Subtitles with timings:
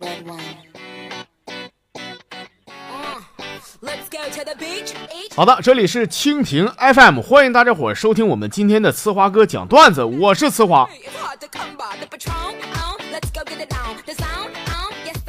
[0.00, 0.40] red wine.
[2.90, 3.20] Uh.
[5.34, 10.86] 好的，这里是蜻蜓 FM，欢迎大家伙儿收听我们今天的呲花哥讲段子，我是呲花。
[10.86, 10.88] Uh.
[10.88, 10.98] Uh,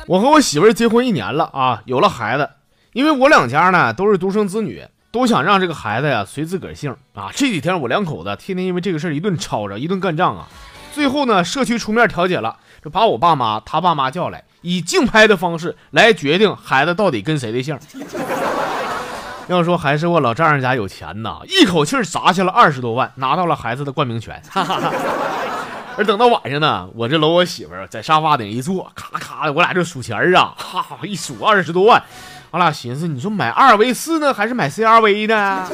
[0.07, 2.49] 我和我媳妇儿结婚一年了啊，有了孩子，
[2.93, 7.29] 因为我两家呢都是独生子女，都想让这个孩子呀随自个儿姓啊。
[7.33, 10.47] 这几天我两口子天天因为这个事儿一顿吵着，一顿干仗啊。
[10.93, 17.77] 最后呢，社区出面调解了，就把我爸妈、他爸妈叫来，以竞拍的方式来决定孩子到底跟谁的姓。
[19.47, 24.41] 要说还是我老丈人家有钱呐，一口气砸下了二十多万，拿到了孩子的冠名权。
[24.49, 24.91] 哈哈哈。
[25.97, 32.01] 而等到晚上呢，我这搂我媳妇儿在沙发顶一坐，咔咔的，我俩就数钱儿啊，哈哈一数二十多万，
[32.51, 35.67] 俺俩寻思，你说买二 v 四呢，还是买 CRV 呢？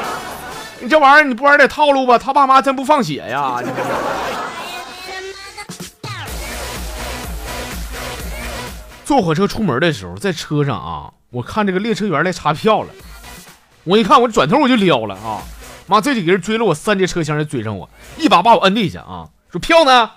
[0.80, 2.18] 你这玩意儿你不玩点套路吧？
[2.18, 3.58] 他爸妈真不放血呀！
[3.62, 3.70] 你
[9.12, 12.88] 坐火车出门的时候，在车上啊，我看这个列车员来查票了，
[13.84, 15.42] 我一看，我转头我就撩了啊！
[15.86, 20.12] 妈，这几个人追了我三节车厢就追上我，一把把我摁地下啊，说票呢？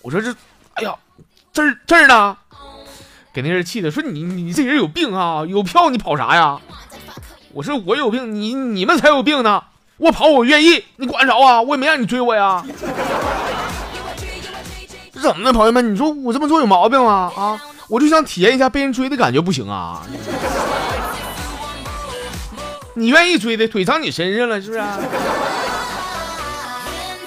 [0.00, 0.34] 我说这，
[0.72, 0.94] 哎呀，
[1.52, 2.34] 这儿这儿呢？
[3.30, 5.44] 给那人气的说你你这人有病啊！
[5.46, 6.58] 有票你跑啥呀？
[7.52, 9.64] 我说我有病，你你们才有病呢！
[9.98, 11.60] 我跑我愿意，你管着啊？
[11.60, 12.64] 我也没让你追我呀！
[15.12, 15.92] 这怎么的，朋友们？
[15.92, 17.30] 你说我这么做有毛病吗？
[17.36, 20.06] 啊，我就想体验一下被人追的感觉，不行啊？
[22.94, 24.88] 你愿意追的，腿长你身上了，是不是？hands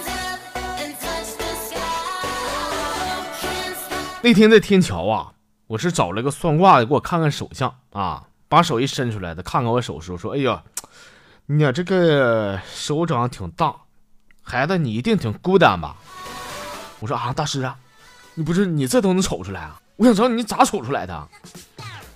[0.08, 1.80] up and touch the sky.
[3.42, 4.22] Hands up.
[4.22, 5.32] 那天在天桥啊，
[5.68, 10.62] 我是找了个算卦的给我看看手相啊，把手一伸出来的，看看我手势，说：“哎呀，
[11.48, 13.74] 你这个手掌挺大，
[14.44, 15.96] 孩子你一定挺孤单吧？”
[17.02, 17.78] 我说：“啊，大师啊，
[18.36, 19.81] 你不是你这都能瞅出来啊？
[20.02, 21.28] 我想知道你咋瞅出来的。”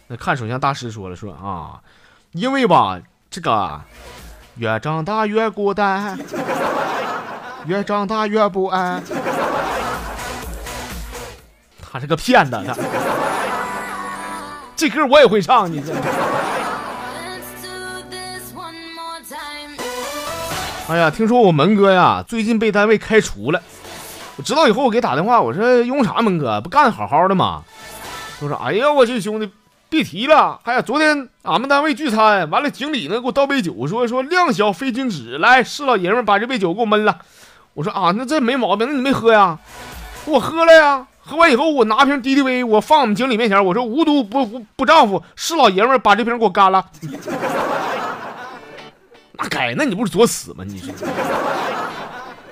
[0.09, 1.79] 那看手相大师说了说啊，
[2.31, 2.99] 因为吧
[3.29, 3.79] 这个
[4.55, 6.17] 越长大越孤单，
[7.67, 9.03] 越长大越不安。
[11.79, 12.75] 他是个骗子，他
[14.75, 15.93] 这歌我也会唱，你这。
[20.87, 23.61] 哎呀，听说我门哥呀，最近被单位开除了。
[24.37, 27.63] 我知道以后，我给打电话，我说用啥门哥，不干好好的吗？
[28.39, 29.49] 他说：“哎呀，我去兄弟，
[29.89, 30.59] 别提了。
[30.63, 37.19] 哎呀，昨天俺们单位聚餐，完了经理呢给我倒杯酒，说说量小非君子，来是老爷们把这杯酒给我闷了。
[37.73, 39.57] 我说啊，那这没毛病，那你没喝呀？
[40.25, 41.07] 我喝了呀。
[41.27, 46.85] 喝完以后，我拿瓶敌敌畏，我放我们经理面前，我说无毒不不不丈夫，是老爷们把这瓶给我干了。
[49.31, 50.63] 那该，那你不是作死吗？
[50.67, 50.91] 你是。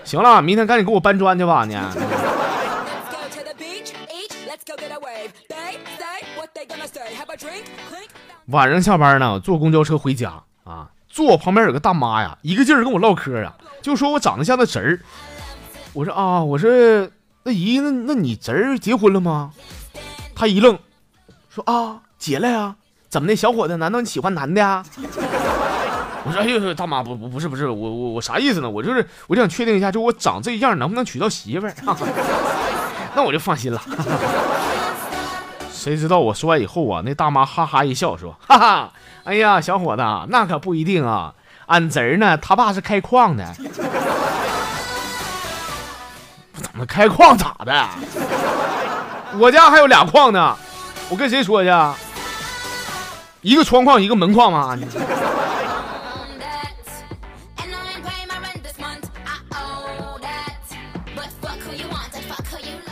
[0.03, 1.77] 行了，明天赶紧给我搬砖去吧，你。
[8.47, 14.99] 晚上下班呢，坐公交车回家啊，坐我旁边有个大妈呀，一个劲儿跟我唠嗑啊，就说我长得像那侄儿。
[15.93, 16.69] 我说啊，我说
[17.43, 19.51] 那姨，那那你侄儿结婚了吗？
[20.35, 20.77] 她一愣，
[21.49, 22.75] 说啊，结了呀。
[23.09, 23.77] 怎么的，小伙子？
[23.77, 24.83] 难道你喜欢男的呀？
[26.25, 28.69] 我说哎呦，大妈不不不是不是，我我我啥意思呢？
[28.69, 31.73] 我就是我想确定一下，就我长这样能不能娶到媳妇儿？
[33.15, 33.79] 那我就放心了。
[35.83, 38.93] 谁知道我说完以后啊那大妈哈哈一笑说哈哈
[39.25, 41.33] 哎呀小伙子那可不一定啊
[41.65, 43.53] 俺侄儿呢他爸是开矿的。
[46.53, 47.85] 怎么开矿咋的？
[49.37, 50.55] 我家还有俩矿呢
[51.09, 51.93] 我跟谁说去啊？
[53.41, 54.79] 一个窗框一个门框吗？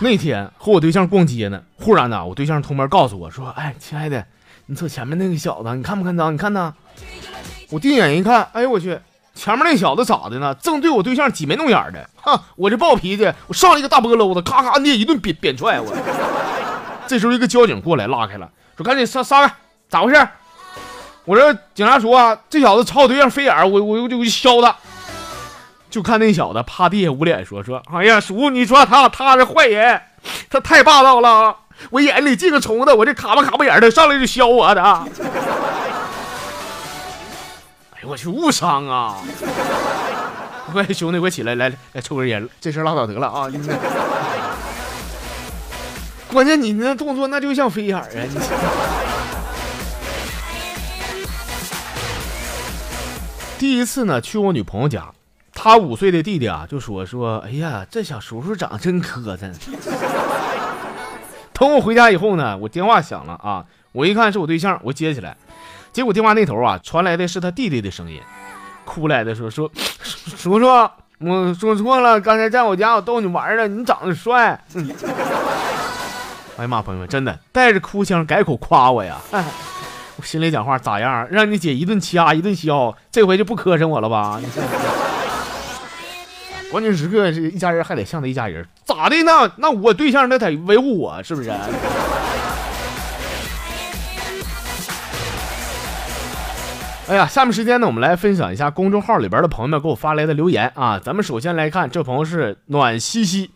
[0.01, 4.23] 那天和我对象逛街呢忽然呢，我对象偷摸告诉我说：“哎，亲爱的，
[4.67, 6.31] 你瞅前面那个小子，你看不看着？
[6.31, 6.73] 你看呢。”
[7.71, 8.99] 我定眼一看，哎呦我去，
[9.33, 10.53] 前面那小子咋的呢？
[10.55, 12.43] 正对我对象挤眉弄眼的，哈！
[12.57, 15.93] 我这暴脾气，我上来一个大波搂子，咔咔捏一顿扁扁踹我。
[17.07, 19.55] 这时候一个交警过来拉开了，说赶紧杀杀开，
[19.87, 20.27] 咋回事？
[21.23, 24.75] 我说警察叔啊，这小子朝我对象飞眼儿，我我我就削他。
[25.89, 30.01] 就看那小子趴地下捂脸说说，哎呀叔，你说他他是坏人，
[30.49, 31.55] 他太霸道了，
[31.89, 34.81] 我眼里进个虫子，我这卡巴卡巴眼的上来就削我的。
[37.91, 39.17] 哎呦我去，误伤啊！
[40.71, 43.49] 快兄弟，快起来，来来抽根烟，这事拉倒得了啊！
[46.31, 48.05] 关键你那动作那就像飞眼啊！
[48.13, 48.39] 你
[53.59, 55.11] 第一次呢去我女朋友家，
[55.53, 59.53] 她五岁的弟弟啊就说说，哎呀，这小叔叔长得真磕碜。
[61.61, 65.37] 等我回家以后呢，我电话响了啊，我一看是我对象，我接起来，
[65.93, 68.19] 结果电话那头啊传来的是他弟弟的声音，
[68.83, 70.65] 哭来的说说叔叔，
[71.19, 74.59] 我说错了，刚才在我家我逗你玩了，你长得帅。
[76.57, 79.17] 哎呀妈，朋友们，真的带着哭腔改口夸我呀！
[80.17, 81.27] 我心里讲话咋样？
[81.29, 84.41] 让你姐一顿掐一顿削，这回就不磕碜我了吧？
[84.41, 84.47] 你
[86.71, 89.21] 关键时刻，这一家人还得像他一家人，咋的？
[89.23, 91.51] 呢那我对象那得维护我，是不是？
[97.09, 100.97] 哎呀，下面时间呢，我们来分享一下公众号里边的朋友们给我发来的留言啊。
[100.97, 103.51] 咱们首先来看，这朋友是暖西西.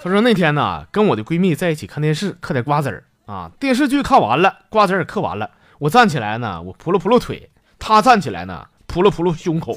[0.00, 3.50] 他说那天呢，跟我的闺蜜在一起看电视，嗑点瓜子儿啊。
[3.58, 5.50] 电视剧看完了，瓜子儿也嗑完了，
[5.80, 7.50] 我站起来呢，我扑噜扑噜腿，
[7.80, 9.76] 她站起来呢，扑噜扑噜胸口。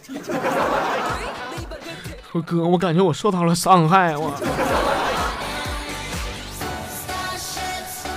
[2.33, 4.31] 说哥，我感觉我受到了伤害，我。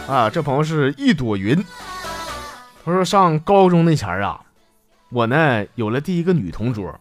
[0.09, 1.63] 啊，这朋友是一朵云。
[2.83, 4.41] 他说上高中那前儿啊，
[5.11, 6.99] 我呢有了第一个女同桌，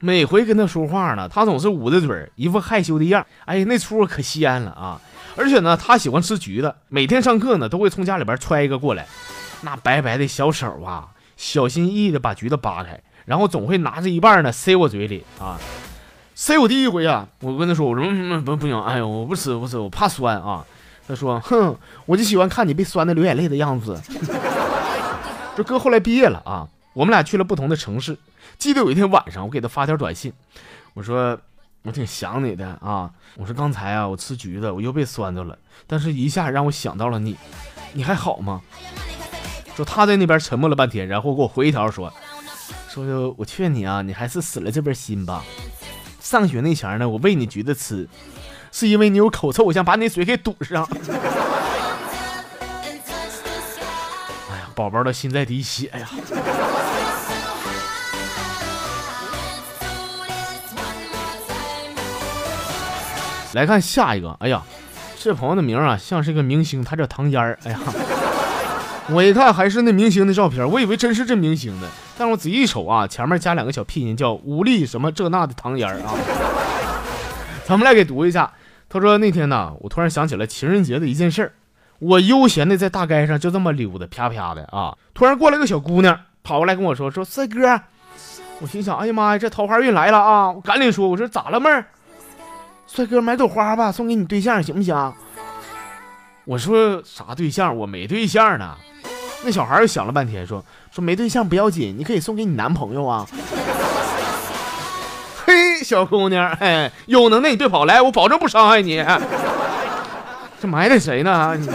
[0.00, 3.26] 每回跟她说话呢，她总是捂着嘴，一副害羞的样儿。
[3.44, 5.00] 哎，那出可鲜了啊！
[5.36, 9.06] 而且呢，她喜欢吃橘子，每天上课呢都会从家里边揣一个过来，
[9.60, 15.60] 那白白的小手啊，小心翼翼的把橘子扒开，然后总会拿着一半呢塞我嘴里啊。
[16.38, 20.62] 塞我第一回啊，我跟他说，我说嗯嗯不不行，哎呦，我不吃不吃，我怕酸啊。
[21.08, 21.74] 他说，哼，
[22.04, 23.98] 我就喜欢看你被酸的流眼泪的样子。
[25.56, 28.18] 这哥后来毕业了啊，我们俩去了不同的城市。
[28.58, 30.30] 记得有一天晚上，我给他发条短信，
[30.92, 31.38] 我说
[31.84, 33.10] 我挺想你的啊。
[33.36, 35.56] 我说刚才啊，我吃橘子，我又被酸着了，
[35.86, 37.34] 但是一下让我想到了你，
[37.94, 38.60] 你还好吗？
[39.74, 42.12] 说他在那边沉默了半天，然后给我回一条说，
[42.90, 45.42] 说我劝你啊，你还是死了这份心吧。
[46.26, 48.08] 上学那前呢，我喂你橘子吃，
[48.72, 50.84] 是因为你有口臭，我想把你嘴给堵上。
[54.50, 56.10] 哎呀，宝宝的心在滴血呀。
[63.52, 64.64] 来看下一个，哎呀，
[65.16, 67.56] 这朋友的名啊，像是个明星，他叫唐嫣儿。
[67.62, 67.78] 哎呀，
[69.10, 71.86] 我一看还是那明星的照片，我以为真是这明星呢，
[72.18, 76.14] 但我仔细一瞅啊，前面加两个小拼音，叫吴丽什么这那的唐嫣儿啊。
[77.66, 78.52] 咱们来给读一下，
[78.88, 81.52] 他说那天呢，我突然想起了情人节的一件事儿，
[81.98, 87.80] 我悠闲的在大街上就这么溜达，啪啪的啊，突然过来个小姑娘，跑过来跟我说说帅哥，
[88.60, 90.50] 我心想，哎呀妈呀，这桃花运来了啊！
[90.50, 91.84] 我赶紧说，我说咋了妹儿？
[92.86, 95.12] 帅哥买朵花吧，送给你对象行不行？
[96.44, 97.76] 我说啥对象？
[97.76, 98.76] 我没对象呢。
[99.44, 103.24] 那小孩又想了半天，说说没对象不要紧，你可以送给你男朋友啊。
[105.46, 108.96] 嘿，小姑娘，哎，有能耐你别跑来，我保证不伤害你。
[110.60, 111.56] 这埋汰谁呢？
[111.56, 111.68] 你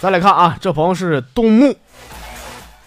[0.00, 1.74] 再来看啊，这朋友是东木，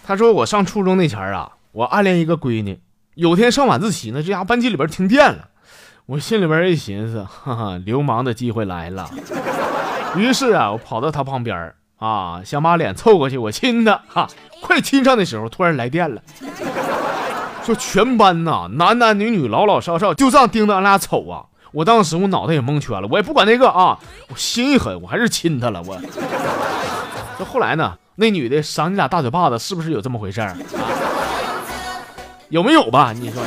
[0.04, 2.80] 他说我上初中那前儿啊，我暗恋一个闺女，
[3.14, 5.50] 有天上晚自习呢，这家班级里边停电了，
[6.12, 9.08] 我心里边一寻思，哈哈，流氓的机会来了。
[10.14, 14.28] 于是啊，我跑到他旁边儿啊，想把脸凑过去，我亲他，哈，
[14.60, 16.20] 快亲上的时候，突然来电了，
[17.64, 21.46] 说全班呐，男男女女，老老少少，就这样盯着俺俩瞅啊。
[21.72, 25.98] 我当时我脑袋也蒙圈了，我也不管那个啊，我心一狠，我还是亲他了，我。
[27.38, 30.46] 这后来呢，那女的赏你俩大嘴巴子，是不是有这么回事
[32.50, 33.14] 有没有吧？
[33.14, 33.42] 你说。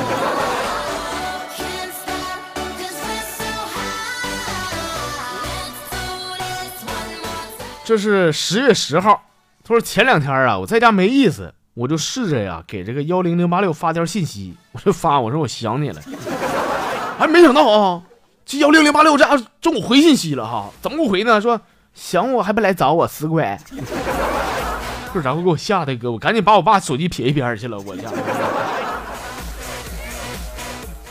[7.86, 9.22] 这是十月十号，
[9.62, 16.02] 他说前两天啊，我在家没意思，我就试着呀给这个幺零零八六发条信息，我就发我说我想你了，
[17.16, 18.02] 还，没想到啊，
[18.44, 21.40] 这幺零零八六这还中午回信息了哈，怎么不回呢？
[21.40, 21.60] 说
[21.94, 23.56] 想我还不来找我，死鬼！
[25.14, 28.10] 这然后给我吓得哥，我赶紧把我爸手机撇一边去了，我家。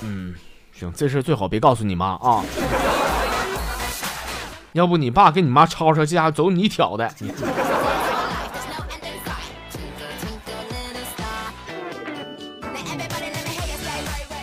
[0.01, 0.35] 嗯，
[0.77, 2.43] 行，这事最好别告诉你妈啊。
[4.75, 7.09] 要不你爸跟你妈吵吵，这家伙走你挑的。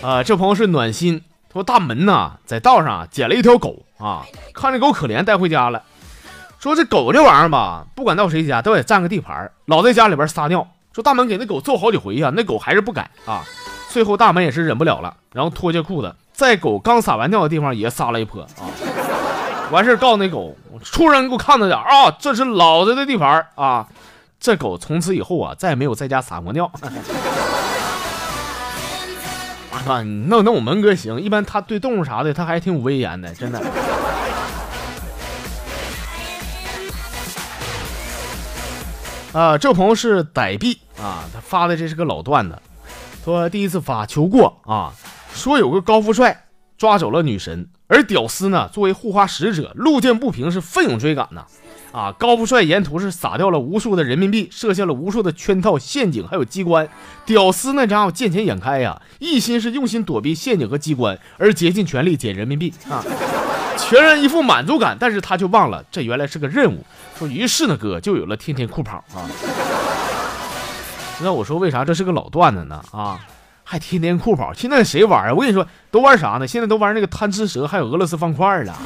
[0.03, 4.25] 啊，这朋友是暖心，他说大门呐，在道上捡了一条狗啊，
[4.55, 5.83] 看这狗可怜，带回家了。
[6.59, 10.67] 说这狗这玩意儿吧，不管到谁家都得占个地盘，老在家里边撒尿。
[10.95, 13.45] 说大门给那狗揍好几回呀、那狗还是不改啊。
[13.91, 18.49] 最后大门也是忍不了了，然后脱下裤子，在狗刚撒完尿的地方也撒了一泼啊。
[19.73, 23.89] 完事告诉那狗，畜生，你给我看着点啊，这是老子的地盘啊。
[24.39, 26.71] 这狗从此以后啊，再也没有在家撒过尿。
[29.73, 33.63] 啊，那那我门哥行，一般他对动物啥的，他还挺有威严的，真的。
[39.33, 42.59] 啊，这朋友是歹币啊，他发的这是个老段子，
[43.25, 44.93] 说第一次发求过啊，
[45.33, 46.45] 说有个高富帅
[46.83, 51.45] 抓走了女神，而屌丝呢作为护花使者，路见不平是奋勇追赶呐。
[51.93, 56.89] 啊，高富帅沿途是撒掉了无数的人民币，设下了无数的圈套、陷阱，还有机关。
[57.25, 63.05] 屌丝那家伙见钱眼开呀，一心是用心躲避陷阱和机关，而竭尽全力捡人民币啊，
[63.79, 64.97] 全然一副满足感。
[64.99, 66.85] 但是他就忘了，这原来是个任务。
[67.17, 69.23] 说于是呢，哥就有了天天酷跑啊。
[71.23, 72.83] 那我说为啥这是个老段子呢？
[72.91, 73.21] 啊，
[73.73, 75.33] 还天天酷跑，现在谁玩啊？
[75.33, 76.47] 我跟你说，都玩啥呢？
[76.47, 78.77] 现在都玩那个贪吃蛇，还有俄罗斯方块了。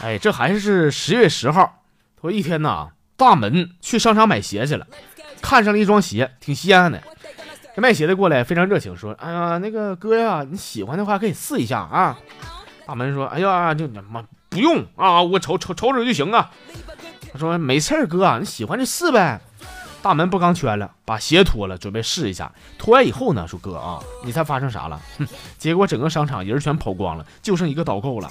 [0.00, 1.82] 哎，这还是十月十号，
[2.20, 4.86] 说一天呐，大门去商场买鞋去了，
[5.42, 7.02] 看上了一双鞋，挺稀罕的。
[7.74, 12.16] 这卖鞋的过来非常热情，说：“哎呀，那个哥呀，你喜欢的话可以试一下啊。”
[12.86, 16.48] 大门说：“哎呀，就妈不用啊，我瞅瞅瞅瞅就行啊。”
[17.38, 19.40] 说：“没事儿，哥，你喜欢就试呗。”
[20.00, 22.50] 大门不刚圈了，把鞋脱了，准备试一下。
[22.78, 25.26] 脱完以后呢，说：“哥啊，你猜发生啥了？”哼，
[25.58, 28.30] 结果整个商场人全跑光了，就剩一个导购了。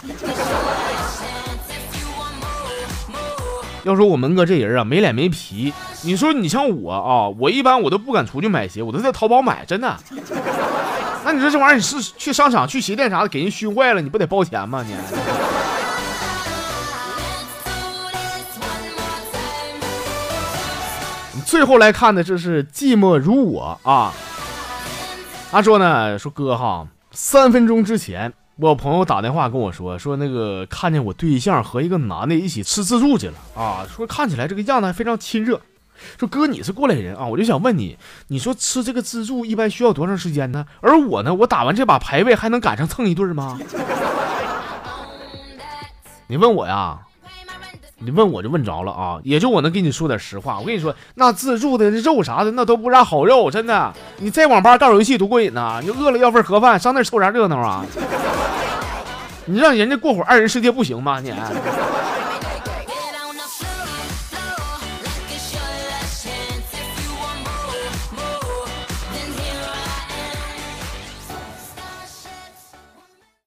[3.83, 5.73] 要说我门哥这人啊，没脸没皮。
[6.03, 9.97] 你说你像我啊，我一般我都不敢出去买鞋，我都在淘宝买，真的。
[11.25, 14.83] 那你说这玩意儿，你是去商场、去鞋店啥的，给人熏坏了，你不得包钱吗？
[14.87, 14.95] 你。
[21.57, 24.13] 最后来看的，这是寂寞如我啊。
[25.49, 28.31] 他说呢，说哥哈，三分钟之前。
[28.57, 35.59] 我朋友打电话跟我说，说那个看见我对象和一个男的一起吃自助去了啊，说看起来这个样子还非常亲热。
[36.19, 37.97] 说哥你是过来人啊，我就想问你，
[38.27, 40.63] 你说吃这个自助一般需要多长时间呢？
[40.81, 43.59] 而我呢，我打完这把排位还能赶上蹭一顿吗？
[46.29, 46.99] 你问我呀？
[47.99, 50.59] 你问我就问着了啊，也就我能跟你说点实话。
[50.59, 53.91] 我跟你说，那自助的肉啥的那都不啥好肉，真的。
[54.19, 55.79] 你在网吧打游戏多过瘾呐！
[55.83, 57.83] 你饿了要份盒饭，上那凑啥热闹啊？
[59.45, 61.19] 你让人家过会二人世界不行吗？
[61.19, 61.33] 你。